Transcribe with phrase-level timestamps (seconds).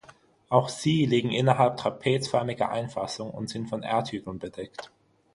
[0.49, 4.89] Auch sie liegen innerhalb trapezförmiger Einfassung und sind von Erdhügeln bedeckt.